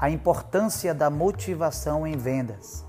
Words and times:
A 0.00 0.08
importância 0.08 0.94
da 0.94 1.10
motivação 1.10 2.06
em 2.06 2.16
vendas. 2.16 2.82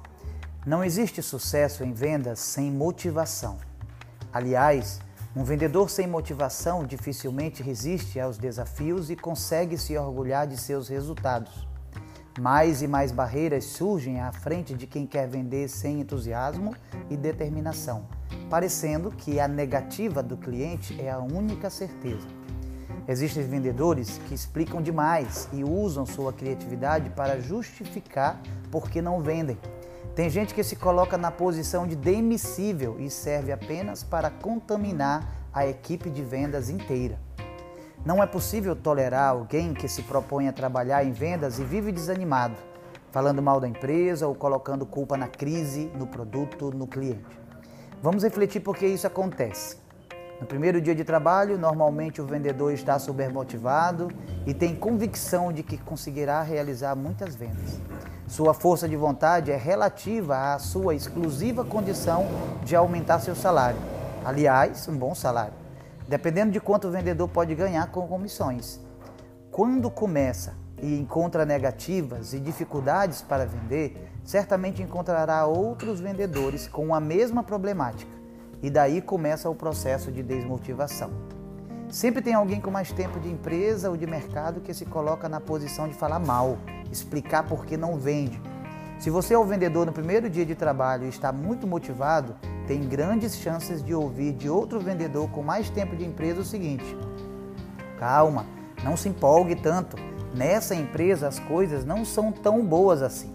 Não 0.66 0.82
existe 0.82 1.22
sucesso 1.22 1.84
em 1.84 1.92
vendas 1.92 2.40
sem 2.40 2.72
motivação. 2.72 3.58
Aliás, 4.32 5.02
um 5.36 5.44
vendedor 5.44 5.90
sem 5.90 6.08
motivação 6.08 6.86
dificilmente 6.86 7.62
resiste 7.62 8.18
aos 8.18 8.38
desafios 8.38 9.10
e 9.10 9.18
consegue 9.18 9.78
se 9.78 9.98
orgulhar 9.98 10.48
de 10.48 10.56
seus 10.56 10.88
resultados. 10.88 11.68
Mais 12.40 12.82
e 12.82 12.88
mais 12.88 13.12
barreiras 13.12 13.66
surgem 13.66 14.22
à 14.22 14.32
frente 14.32 14.74
de 14.74 14.88
quem 14.88 15.06
quer 15.06 15.28
vender 15.28 15.68
sem 15.68 16.00
entusiasmo 16.00 16.74
e 17.10 17.18
determinação, 17.18 18.08
parecendo 18.50 19.12
que 19.12 19.38
a 19.38 19.50
negativa 19.50 20.24
do 20.24 20.38
cliente 20.38 20.98
é 21.02 21.12
a 21.12 21.20
única 21.20 21.70
certeza. 21.70 22.41
Existem 23.12 23.44
vendedores 23.44 24.22
que 24.30 24.34
explicam 24.34 24.82
demais 24.82 25.50
e 25.52 25.66
usam 25.66 26.06
sua 26.06 26.32
criatividade 26.32 27.10
para 27.10 27.42
justificar 27.42 28.42
por 28.72 28.90
que 28.90 29.02
não 29.02 29.20
vendem. 29.20 29.60
Tem 30.16 30.30
gente 30.30 30.54
que 30.54 30.64
se 30.64 30.78
coloca 30.78 31.18
na 31.18 31.30
posição 31.30 31.86
de 31.86 31.94
demissível 31.94 32.96
e 32.98 33.10
serve 33.10 33.52
apenas 33.52 34.02
para 34.02 34.30
contaminar 34.30 35.30
a 35.54 35.68
equipe 35.68 36.10
de 36.10 36.24
vendas 36.24 36.70
inteira. 36.70 37.20
Não 38.06 38.24
é 38.24 38.26
possível 38.26 38.78
tolerar 38.78 39.32
alguém 39.32 39.74
que 39.74 39.90
se 39.90 40.04
propõe 40.04 40.48
a 40.48 40.54
trabalhar 40.54 41.04
em 41.04 41.12
vendas 41.12 41.60
e 41.60 41.66
vive 41.66 41.92
desanimado, 41.92 42.56
falando 43.12 43.42
mal 43.42 43.60
da 43.60 43.68
empresa 43.68 44.26
ou 44.26 44.34
colocando 44.34 44.86
culpa 44.86 45.18
na 45.18 45.28
crise, 45.28 45.92
no 45.96 46.08
produto, 46.08 46.72
no 46.72 46.88
cliente. 46.88 47.38
Vamos 48.02 48.24
refletir 48.24 48.62
por 48.62 48.78
que 48.78 48.86
isso 48.86 49.06
acontece. 49.06 49.81
No 50.42 50.48
primeiro 50.48 50.82
dia 50.82 50.96
de 50.96 51.04
trabalho, 51.04 51.56
normalmente 51.56 52.20
o 52.20 52.26
vendedor 52.26 52.74
está 52.74 52.98
super 52.98 53.32
motivado 53.32 54.10
e 54.46 54.56
tem 54.56 54.76
convicção 54.76 55.54
de 55.54 55.62
que 55.62 55.78
conseguirá 55.78 56.42
realizar 56.42 56.96
muitas 56.96 57.36
vendas. 57.36 57.80
Sua 58.28 58.52
força 58.52 58.90
de 58.90 58.96
vontade 58.96 59.52
é 59.52 59.56
relativa 59.56 60.56
à 60.56 60.58
sua 60.58 60.96
exclusiva 60.96 61.64
condição 61.64 62.26
de 62.64 62.76
aumentar 62.76 63.20
seu 63.20 63.36
salário. 63.36 63.80
Aliás, 64.26 64.88
um 64.88 64.98
bom 64.98 65.14
salário 65.14 65.62
dependendo 66.08 66.52
de 66.52 66.60
quanto 66.60 66.90
o 66.90 66.92
vendedor 66.92 67.30
pode 67.30 67.56
ganhar 67.56 67.90
com 67.90 68.06
comissões. 68.06 68.82
Quando 69.50 69.90
começa 69.90 70.56
e 70.82 71.00
encontra 71.00 71.46
negativas 71.46 72.34
e 72.34 72.40
dificuldades 72.40 73.22
para 73.22 73.46
vender, 73.46 74.12
certamente 74.22 74.84
encontrará 74.84 75.46
outros 75.46 76.02
vendedores 76.02 76.68
com 76.68 76.94
a 76.94 77.00
mesma 77.00 77.44
problemática 77.44 78.21
e 78.62 78.70
daí 78.70 79.02
começa 79.02 79.50
o 79.50 79.56
processo 79.56 80.12
de 80.12 80.22
desmotivação. 80.22 81.12
Sempre 81.90 82.22
tem 82.22 82.34
alguém 82.34 82.62
com 82.62 82.72
mais 82.72 82.92
tempo 82.92 83.20
de 83.20 83.30
empresa 83.30 83.90
ou 83.90 83.98
de 83.98 84.08
mercado 84.08 84.62
que 84.62 84.74
se 84.74 84.86
coloca 84.86 85.28
na 85.28 85.42
posição 85.42 85.88
de 85.88 85.94
falar 85.94 86.20
mal, 86.20 86.58
explicar 86.92 87.44
por 87.44 87.66
que 87.66 87.76
não 87.76 87.98
vende. 87.98 88.42
Se 88.98 89.10
você 89.10 89.34
é 89.34 89.38
o 89.38 89.44
vendedor 89.44 89.86
no 89.86 89.92
primeiro 89.92 90.30
dia 90.30 90.46
de 90.46 90.56
trabalho 90.56 91.06
e 91.06 91.10
está 91.10 91.32
muito 91.32 91.66
motivado, 91.66 92.36
tem 92.68 92.88
grandes 92.88 93.36
chances 93.36 93.84
de 93.84 93.94
ouvir 93.94 94.32
de 94.32 94.48
outro 94.48 94.80
vendedor 94.80 95.30
com 95.32 95.42
mais 95.42 95.70
tempo 95.70 95.96
de 95.96 96.06
empresa 96.06 96.42
o 96.42 96.46
seguinte: 96.46 96.86
calma, 98.00 98.46
não 98.84 98.96
se 98.96 99.10
empolgue 99.10 99.56
tanto. 99.56 99.98
Nessa 100.34 100.76
empresa 100.76 101.28
as 101.28 101.40
coisas 101.40 101.84
não 101.84 102.06
são 102.06 102.32
tão 102.32 102.66
boas 102.66 103.02
assim. 103.02 103.34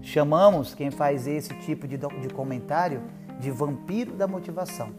Chamamos 0.00 0.74
quem 0.74 0.90
faz 0.90 1.26
esse 1.26 1.50
tipo 1.56 1.86
de, 1.86 1.98
de 1.98 2.28
comentário 2.32 3.02
de 3.38 3.50
vampiro 3.50 4.14
da 4.14 4.26
motivação, 4.26 4.90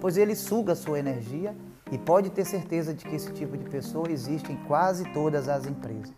pois 0.00 0.16
ele 0.16 0.34
suga 0.34 0.74
sua 0.74 0.98
energia 0.98 1.54
e 1.90 1.98
pode 1.98 2.30
ter 2.30 2.44
certeza 2.44 2.94
de 2.94 3.04
que 3.04 3.16
esse 3.16 3.32
tipo 3.32 3.56
de 3.56 3.64
pessoa 3.64 4.10
existe 4.10 4.52
em 4.52 4.56
quase 4.64 5.04
todas 5.12 5.48
as 5.48 5.66
empresas. 5.66 6.16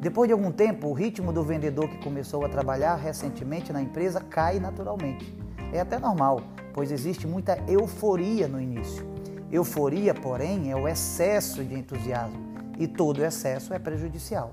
Depois 0.00 0.28
de 0.28 0.32
algum 0.32 0.52
tempo, 0.52 0.88
o 0.88 0.92
ritmo 0.92 1.32
do 1.32 1.42
vendedor 1.42 1.88
que 1.88 1.98
começou 1.98 2.44
a 2.44 2.48
trabalhar 2.48 2.94
recentemente 2.94 3.72
na 3.72 3.82
empresa 3.82 4.20
cai 4.20 4.60
naturalmente. 4.60 5.36
É 5.72 5.80
até 5.80 5.98
normal, 5.98 6.40
pois 6.72 6.92
existe 6.92 7.26
muita 7.26 7.58
euforia 7.68 8.46
no 8.46 8.60
início. 8.60 9.04
Euforia, 9.50 10.14
porém, 10.14 10.70
é 10.70 10.76
o 10.76 10.86
excesso 10.86 11.64
de 11.64 11.74
entusiasmo 11.74 12.38
e 12.78 12.86
todo 12.86 13.24
excesso 13.24 13.74
é 13.74 13.78
prejudicial. 13.78 14.52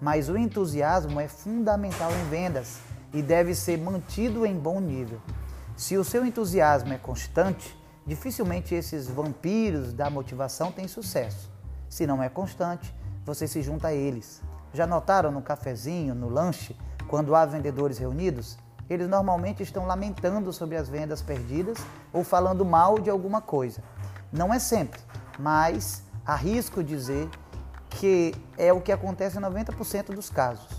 Mas 0.00 0.28
o 0.28 0.36
entusiasmo 0.36 1.20
é 1.20 1.28
fundamental 1.28 2.10
em 2.12 2.30
vendas 2.30 2.78
e 3.12 3.22
deve 3.22 3.54
ser 3.54 3.78
mantido 3.78 4.46
em 4.46 4.56
bom 4.56 4.80
nível. 4.80 5.20
Se 5.76 5.96
o 5.96 6.04
seu 6.04 6.24
entusiasmo 6.24 6.92
é 6.92 6.98
constante, 6.98 7.78
dificilmente 8.06 8.74
esses 8.74 9.08
vampiros 9.08 9.92
da 9.92 10.08
motivação 10.10 10.72
têm 10.72 10.88
sucesso. 10.88 11.50
Se 11.88 12.06
não 12.06 12.22
é 12.22 12.28
constante, 12.28 12.94
você 13.24 13.46
se 13.46 13.62
junta 13.62 13.88
a 13.88 13.94
eles. 13.94 14.42
Já 14.72 14.86
notaram 14.86 15.30
no 15.30 15.42
cafezinho, 15.42 16.14
no 16.14 16.28
lanche, 16.28 16.76
quando 17.06 17.34
há 17.34 17.44
vendedores 17.44 17.98
reunidos? 17.98 18.58
eles 18.88 19.08
normalmente 19.08 19.62
estão 19.62 19.86
lamentando 19.86 20.52
sobre 20.52 20.76
as 20.76 20.88
vendas 20.88 21.20
perdidas 21.20 21.78
ou 22.12 22.22
falando 22.22 22.64
mal 22.64 22.98
de 22.98 23.10
alguma 23.10 23.40
coisa. 23.40 23.82
Não 24.32 24.52
é 24.52 24.58
sempre, 24.58 25.00
mas 25.38 26.04
arrisco 26.24 26.82
dizer 26.82 27.28
que 27.90 28.34
é 28.56 28.72
o 28.72 28.80
que 28.80 28.92
acontece 28.92 29.38
em 29.38 29.40
90% 29.40 30.14
dos 30.14 30.30
casos. 30.30 30.75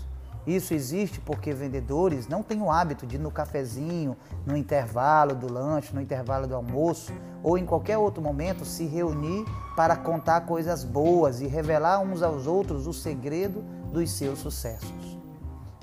Isso 0.48 0.72
existe 0.72 1.20
porque 1.20 1.52
vendedores 1.52 2.26
não 2.26 2.42
têm 2.42 2.62
o 2.62 2.70
hábito 2.70 3.06
de 3.06 3.18
no 3.18 3.30
cafezinho, 3.30 4.16
no 4.46 4.56
intervalo 4.56 5.34
do 5.34 5.52
lanche, 5.52 5.94
no 5.94 6.00
intervalo 6.00 6.46
do 6.46 6.54
almoço 6.54 7.12
ou 7.42 7.58
em 7.58 7.66
qualquer 7.66 7.98
outro 7.98 8.22
momento 8.22 8.64
se 8.64 8.86
reunir 8.86 9.44
para 9.76 9.94
contar 9.94 10.40
coisas 10.46 10.84
boas 10.84 11.42
e 11.42 11.46
revelar 11.46 12.00
uns 12.00 12.22
aos 12.22 12.46
outros 12.46 12.86
o 12.86 12.94
segredo 12.94 13.62
dos 13.92 14.10
seus 14.10 14.38
sucessos. 14.38 15.18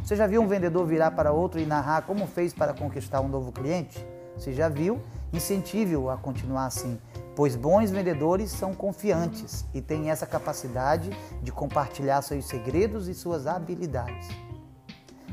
Você 0.03 0.15
já 0.15 0.25
viu 0.25 0.41
um 0.41 0.47
vendedor 0.47 0.83
virar 0.87 1.11
para 1.11 1.31
outro 1.31 1.59
e 1.59 1.65
narrar 1.67 2.01
como 2.01 2.25
fez 2.25 2.51
para 2.51 2.73
conquistar 2.73 3.21
um 3.21 3.27
novo 3.27 3.51
cliente? 3.51 4.03
Se 4.35 4.51
já 4.51 4.67
viu, 4.67 4.99
incentive-o 5.31 6.09
a 6.09 6.17
continuar 6.17 6.65
assim, 6.65 6.99
pois 7.35 7.55
bons 7.55 7.91
vendedores 7.91 8.49
são 8.49 8.73
confiantes 8.73 9.63
e 9.75 9.79
têm 9.79 10.09
essa 10.09 10.25
capacidade 10.25 11.15
de 11.43 11.51
compartilhar 11.51 12.23
seus 12.23 12.47
segredos 12.47 13.07
e 13.07 13.13
suas 13.13 13.45
habilidades. 13.45 14.44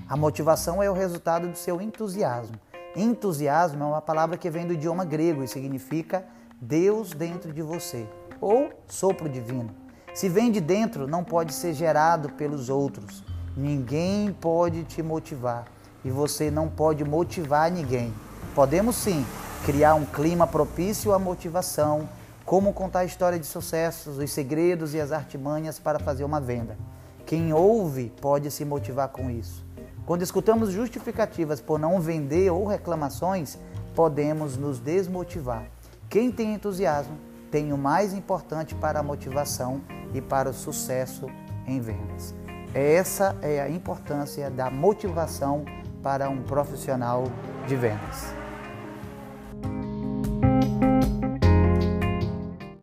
A 0.09 0.17
motivação 0.17 0.83
é 0.83 0.91
o 0.91 0.95
resultado 0.95 1.49
do 1.49 1.57
seu 1.57 1.81
entusiasmo. 1.81 2.57
Entusiasmo 2.95 3.83
é 3.83 3.87
uma 3.87 4.03
palavra 4.03 4.37
que 4.37 4.51
vem 4.51 4.67
do 4.67 4.75
idioma 4.75 5.05
grego 5.05 5.43
e 5.43 5.49
significa 5.49 6.25
Deus 6.61 7.13
dentro 7.13 7.53
de 7.53 7.63
você 7.63 8.07
ou 8.41 8.71
sopro 8.87 9.29
divino. 9.29 9.71
Se 10.12 10.29
vem 10.29 10.51
de 10.51 10.61
dentro, 10.61 11.07
não 11.07 11.25
pode 11.25 11.55
ser 11.55 11.73
gerado 11.73 12.31
pelos 12.31 12.69
outros. 12.69 13.25
Ninguém 13.57 14.33
pode 14.33 14.85
te 14.85 15.03
motivar 15.03 15.65
e 16.05 16.11
você 16.11 16.51
não 16.51 16.69
pode 16.69 17.05
motivar 17.05 17.71
ninguém. 17.71 18.12
Podemos 18.55 18.97
sim 18.97 19.25
criar 19.65 19.95
um 19.95 20.05
clima 20.05 20.47
propício 20.47 21.15
à 21.15 21.19
motivação, 21.19 22.09
como 22.45 22.73
contar 22.73 23.01
a 23.01 23.05
história 23.05 23.39
de 23.39 23.47
sucessos, 23.47 24.19
os 24.19 24.31
segredos 24.31 24.93
e 24.93 25.01
as 25.01 25.12
artimanhas 25.12 25.79
para 25.79 25.99
fazer 25.99 26.25
uma 26.25 26.41
venda. 26.41 26.77
Quem 27.25 27.53
ouve 27.53 28.12
pode 28.21 28.51
se 28.51 28.65
motivar 28.65 29.09
com 29.09 29.31
isso. 29.31 29.65
Quando 30.05 30.23
escutamos 30.23 30.71
justificativas 30.71 31.61
por 31.61 31.79
não 31.79 32.01
vender 32.01 32.51
ou 32.51 32.67
reclamações, 32.67 33.59
podemos 33.95 34.57
nos 34.57 34.81
desmotivar. 34.81 35.67
Quem 36.09 36.33
tem 36.33 36.55
entusiasmo 36.55 37.17
tem 37.51 37.73
o 37.73 37.79
mais 37.79 38.12
importante 38.12 38.75
para 38.75 39.01
a 39.01 39.03
motivação 39.03 39.81
e 40.12 40.21
para 40.21 40.51
o 40.51 40.55
sucesso 40.55 41.27
em 41.67 41.81
vendas. 41.81 42.35
Essa 42.75 43.37
é 43.43 43.61
a 43.61 43.69
importância 43.69 44.51
da 44.51 44.71
motivação 44.71 45.65
para 46.03 46.29
um 46.29 46.43
profissional 46.43 47.25
de 47.69 47.77
vendas. 47.77 48.42